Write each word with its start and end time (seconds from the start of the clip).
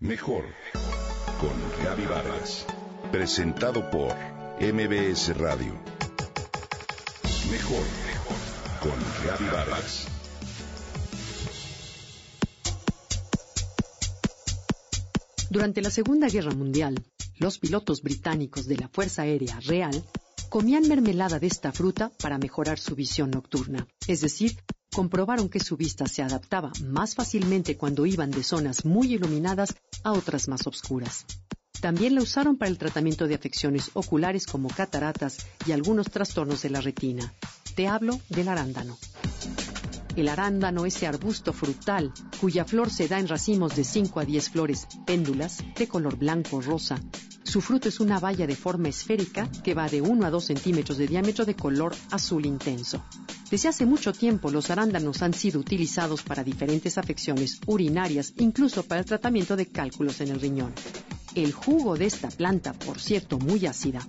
Mejor 0.00 0.44
con 1.40 1.82
Gaby 1.82 2.04
Vargas. 2.04 2.66
Presentado 3.10 3.90
por 3.90 4.14
MBS 4.60 5.34
Radio. 5.38 5.72
Mejor 7.50 7.82
con 8.82 8.92
Gaby 9.26 9.44
Vargas. 9.50 10.06
Durante 15.48 15.80
la 15.80 15.90
Segunda 15.90 16.28
Guerra 16.28 16.52
Mundial, 16.54 17.02
los 17.38 17.58
pilotos 17.58 18.02
británicos 18.02 18.66
de 18.66 18.76
la 18.76 18.88
Fuerza 18.88 19.22
Aérea 19.22 19.58
Real 19.60 20.04
comían 20.50 20.86
mermelada 20.86 21.38
de 21.38 21.46
esta 21.46 21.72
fruta 21.72 22.12
para 22.18 22.36
mejorar 22.36 22.78
su 22.78 22.94
visión 22.94 23.30
nocturna, 23.30 23.86
es 24.06 24.20
decir, 24.20 24.58
comprobaron 24.96 25.50
que 25.50 25.60
su 25.60 25.76
vista 25.76 26.06
se 26.06 26.22
adaptaba 26.22 26.72
más 26.82 27.14
fácilmente 27.14 27.76
cuando 27.76 28.06
iban 28.06 28.30
de 28.30 28.42
zonas 28.42 28.86
muy 28.86 29.12
iluminadas 29.12 29.76
a 30.02 30.12
otras 30.12 30.48
más 30.48 30.66
oscuras. 30.66 31.26
También 31.82 32.14
la 32.14 32.22
usaron 32.22 32.56
para 32.56 32.70
el 32.70 32.78
tratamiento 32.78 33.28
de 33.28 33.34
afecciones 33.34 33.90
oculares 33.92 34.46
como 34.46 34.70
cataratas 34.70 35.36
y 35.66 35.72
algunos 35.72 36.06
trastornos 36.06 36.62
de 36.62 36.70
la 36.70 36.80
retina. 36.80 37.34
Te 37.74 37.88
hablo 37.88 38.18
del 38.30 38.48
arándano. 38.48 38.96
El 40.16 40.30
arándano, 40.30 40.86
ese 40.86 41.06
arbusto 41.06 41.52
frutal, 41.52 42.10
cuya 42.40 42.64
flor 42.64 42.90
se 42.90 43.06
da 43.06 43.18
en 43.18 43.28
racimos 43.28 43.76
de 43.76 43.84
5 43.84 44.20
a 44.20 44.24
10 44.24 44.48
flores 44.48 44.88
péndulas 45.04 45.62
de 45.76 45.88
color 45.88 46.16
blanco 46.16 46.62
rosa. 46.62 46.98
Su 47.42 47.60
fruto 47.60 47.90
es 47.90 48.00
una 48.00 48.18
baya 48.18 48.46
de 48.46 48.56
forma 48.56 48.88
esférica 48.88 49.46
que 49.62 49.74
va 49.74 49.90
de 49.90 50.00
1 50.00 50.26
a 50.26 50.30
2 50.30 50.42
centímetros 50.42 50.96
de 50.96 51.06
diámetro 51.06 51.44
de 51.44 51.54
color 51.54 51.94
azul 52.10 52.46
intenso. 52.46 53.04
Desde 53.50 53.68
hace 53.68 53.86
mucho 53.86 54.12
tiempo 54.12 54.50
los 54.50 54.70
arándanos 54.70 55.22
han 55.22 55.32
sido 55.32 55.60
utilizados 55.60 56.24
para 56.24 56.42
diferentes 56.42 56.98
afecciones 56.98 57.60
urinarias, 57.66 58.34
incluso 58.38 58.82
para 58.82 59.00
el 59.00 59.06
tratamiento 59.06 59.54
de 59.54 59.66
cálculos 59.66 60.20
en 60.20 60.30
el 60.30 60.40
riñón. 60.40 60.72
El 61.36 61.52
jugo 61.52 61.96
de 61.96 62.06
esta 62.06 62.28
planta, 62.28 62.72
por 62.72 62.98
cierto 62.98 63.38
muy 63.38 63.64
ácida, 63.66 64.00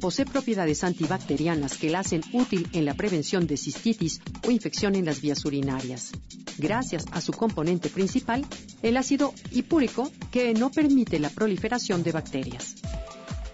posee 0.00 0.24
propiedades 0.24 0.82
antibacterianas 0.82 1.76
que 1.76 1.90
la 1.90 1.98
hacen 2.00 2.22
útil 2.32 2.70
en 2.72 2.86
la 2.86 2.94
prevención 2.94 3.46
de 3.46 3.58
cistitis 3.58 4.22
o 4.46 4.50
infección 4.50 4.94
en 4.94 5.04
las 5.04 5.20
vías 5.20 5.44
urinarias. 5.44 6.12
Gracias 6.56 7.04
a 7.12 7.20
su 7.20 7.32
componente 7.32 7.90
principal, 7.90 8.46
el 8.80 8.96
ácido 8.96 9.34
hipúrico, 9.50 10.10
que 10.30 10.54
no 10.54 10.70
permite 10.70 11.18
la 11.18 11.28
proliferación 11.28 12.02
de 12.02 12.12
bacterias. 12.12 12.76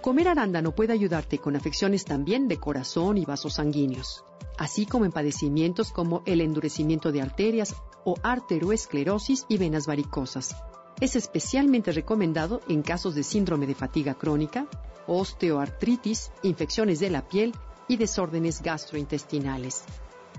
Comer 0.00 0.26
arándano 0.26 0.74
puede 0.74 0.94
ayudarte 0.94 1.38
con 1.38 1.54
afecciones 1.54 2.04
también 2.04 2.48
de 2.48 2.56
corazón 2.56 3.18
y 3.18 3.24
vasos 3.24 3.54
sanguíneos 3.54 4.24
así 4.58 4.84
como 4.84 5.04
en 5.04 5.12
padecimientos 5.12 5.92
como 5.92 6.22
el 6.26 6.40
endurecimiento 6.40 7.12
de 7.12 7.22
arterias 7.22 7.74
o 8.04 8.16
arteroesclerosis 8.22 9.46
y 9.48 9.56
venas 9.56 9.86
varicosas. 9.86 10.56
Es 11.00 11.16
especialmente 11.16 11.92
recomendado 11.92 12.60
en 12.68 12.82
casos 12.82 13.14
de 13.14 13.22
síndrome 13.22 13.66
de 13.66 13.74
fatiga 13.74 14.14
crónica, 14.14 14.66
osteoartritis, 15.06 16.32
infecciones 16.42 17.00
de 17.00 17.10
la 17.10 17.26
piel 17.26 17.54
y 17.86 17.96
desórdenes 17.96 18.62
gastrointestinales. 18.62 19.84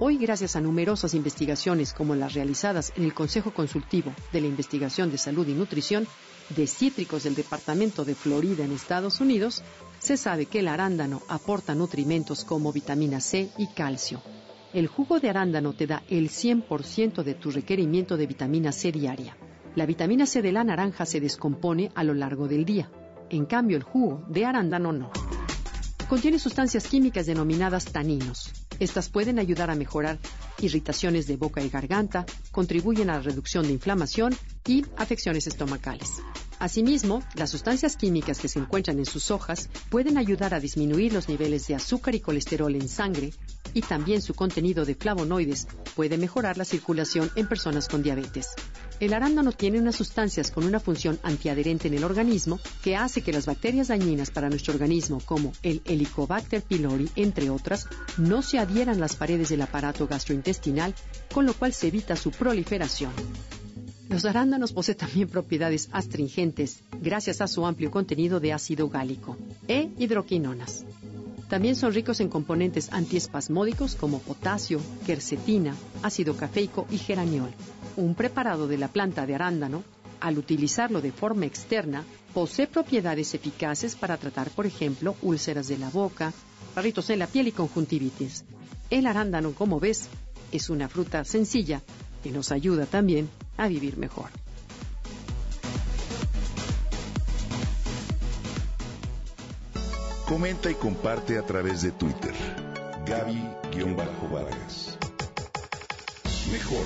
Hoy, 0.01 0.17
gracias 0.17 0.55
a 0.55 0.61
numerosas 0.61 1.13
investigaciones 1.13 1.93
como 1.93 2.15
las 2.15 2.33
realizadas 2.33 2.93
en 2.95 3.03
el 3.03 3.13
Consejo 3.13 3.53
Consultivo 3.53 4.13
de 4.31 4.41
la 4.41 4.47
Investigación 4.47 5.11
de 5.11 5.17
Salud 5.17 5.47
y 5.47 5.53
Nutrición 5.53 6.07
de 6.55 6.67
Cítricos 6.67 7.23
del 7.23 7.35
Departamento 7.35 8.05
de 8.05 8.15
Florida 8.15 8.63
en 8.63 8.71
Estados 8.71 9.19
Unidos, 9.19 9.61
se 9.99 10.17
sabe 10.17 10.45
que 10.45 10.59
el 10.59 10.67
arándano 10.67 11.21
aporta 11.27 11.75
nutrimentos 11.75 12.43
como 12.43 12.71
vitamina 12.71 13.19
C 13.19 13.49
y 13.57 13.67
calcio. 13.67 14.21
El 14.73 14.87
jugo 14.87 15.19
de 15.19 15.29
arándano 15.29 15.73
te 15.73 15.87
da 15.87 16.03
el 16.09 16.29
100% 16.29 17.23
de 17.23 17.33
tu 17.33 17.51
requerimiento 17.51 18.17
de 18.17 18.27
vitamina 18.27 18.71
C 18.71 18.91
diaria. 18.91 19.35
La 19.75 19.85
vitamina 19.85 20.25
C 20.25 20.41
de 20.41 20.51
la 20.51 20.63
naranja 20.63 21.05
se 21.05 21.19
descompone 21.19 21.91
a 21.95 22.03
lo 22.03 22.13
largo 22.13 22.47
del 22.47 22.65
día. 22.65 22.89
En 23.29 23.45
cambio, 23.45 23.77
el 23.77 23.83
jugo 23.83 24.23
de 24.27 24.45
arándano 24.45 24.91
no. 24.91 25.11
Contiene 26.07 26.39
sustancias 26.39 26.87
químicas 26.87 27.25
denominadas 27.25 27.85
taninos. 27.85 28.51
Estas 28.79 29.09
pueden 29.09 29.37
ayudar 29.37 29.69
a 29.69 29.75
mejorar 29.75 30.17
irritaciones 30.61 31.27
de 31.27 31.37
boca 31.37 31.61
y 31.61 31.69
garganta, 31.69 32.25
contribuyen 32.51 33.09
a 33.09 33.15
la 33.15 33.21
reducción 33.21 33.65
de 33.65 33.73
inflamación 33.73 34.35
y 34.67 34.85
afecciones 34.97 35.47
estomacales. 35.47 36.21
Asimismo, 36.59 37.23
las 37.35 37.49
sustancias 37.49 37.95
químicas 37.95 38.39
que 38.39 38.49
se 38.49 38.59
encuentran 38.59 38.99
en 38.99 39.05
sus 39.05 39.31
hojas 39.31 39.69
pueden 39.89 40.17
ayudar 40.17 40.53
a 40.53 40.59
disminuir 40.59 41.13
los 41.13 41.29
niveles 41.29 41.67
de 41.67 41.75
azúcar 41.75 42.15
y 42.15 42.19
colesterol 42.19 42.75
en 42.75 42.89
sangre 42.89 43.33
y 43.73 43.81
también 43.81 44.21
su 44.21 44.33
contenido 44.33 44.83
de 44.83 44.95
flavonoides 44.95 45.67
puede 45.95 46.17
mejorar 46.17 46.57
la 46.57 46.65
circulación 46.65 47.31
en 47.35 47.47
personas 47.47 47.87
con 47.87 48.03
diabetes. 48.03 48.47
El 48.99 49.13
arándano 49.13 49.53
tiene 49.53 49.79
unas 49.79 49.95
sustancias 49.95 50.51
con 50.51 50.65
una 50.65 50.81
función 50.81 51.19
antiadherente 51.23 51.87
en 51.87 51.93
el 51.93 52.03
organismo 52.03 52.59
que 52.83 52.97
hace 52.97 53.21
que 53.21 53.31
las 53.31 53.45
bacterias 53.45 53.87
dañinas 53.87 54.29
para 54.29 54.49
nuestro 54.49 54.73
organismo, 54.73 55.21
como 55.23 55.53
el 55.63 55.81
Helicobacter 55.85 56.61
pylori, 56.61 57.09
entre 57.15 57.49
otras, 57.49 57.87
no 58.17 58.41
se 58.41 58.59
adhieran 58.59 58.97
a 58.97 58.99
las 58.99 59.15
paredes 59.15 59.49
del 59.49 59.61
aparato 59.61 60.05
gastrointestinal, 60.05 60.93
con 61.33 61.45
lo 61.45 61.53
cual 61.53 61.71
se 61.71 61.87
evita 61.87 62.17
su 62.17 62.31
proliferación. 62.31 63.13
Los 64.09 64.25
arándanos 64.25 64.73
poseen 64.73 64.97
también 64.97 65.29
propiedades 65.29 65.87
astringentes 65.93 66.81
gracias 67.01 67.39
a 67.39 67.47
su 67.47 67.65
amplio 67.65 67.91
contenido 67.91 68.41
de 68.41 68.51
ácido 68.51 68.89
gálico 68.89 69.37
e 69.69 69.91
hidroquinonas. 69.97 70.83
También 71.47 71.75
son 71.75 71.93
ricos 71.93 72.19
en 72.19 72.27
componentes 72.27 72.91
antiespasmódicos 72.91 73.95
como 73.95 74.19
potasio, 74.19 74.81
quercetina, 75.05 75.73
ácido 76.03 76.35
cafeico 76.35 76.85
y 76.91 76.97
geraniol 76.97 77.51
un 77.95 78.15
preparado 78.15 78.67
de 78.67 78.77
la 78.77 78.87
planta 78.87 79.25
de 79.25 79.35
arándano, 79.35 79.83
al 80.19 80.37
utilizarlo 80.37 81.01
de 81.01 81.11
forma 81.11 81.45
externa, 81.45 82.03
posee 82.33 82.67
propiedades 82.67 83.33
eficaces 83.33 83.95
para 83.95 84.17
tratar, 84.17 84.49
por 84.49 84.65
ejemplo, 84.65 85.15
úlceras 85.21 85.67
de 85.67 85.77
la 85.77 85.89
boca, 85.89 86.33
barritos 86.75 87.09
en 87.09 87.19
la 87.19 87.27
piel 87.27 87.47
y 87.47 87.51
conjuntivitis. 87.51 88.43
El 88.89 89.07
arándano, 89.07 89.53
como 89.53 89.79
ves, 89.79 90.09
es 90.51 90.69
una 90.69 90.89
fruta 90.89 91.23
sencilla 91.23 91.81
que 92.23 92.31
nos 92.31 92.51
ayuda 92.51 92.85
también 92.85 93.29
a 93.57 93.67
vivir 93.67 93.97
mejor. 93.97 94.29
Comenta 100.27 100.69
y 100.69 100.75
comparte 100.75 101.39
a 101.39 101.43
través 101.43 101.81
de 101.81 101.91
Twitter. 101.91 102.33
Gaby-Vargas. 103.05 104.97
Mejor 106.51 106.85